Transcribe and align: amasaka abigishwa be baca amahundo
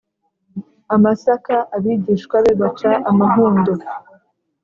amasaka 0.95 1.55
abigishwa 1.75 2.35
be 2.43 2.53
baca 2.61 2.91
amahundo 3.11 3.71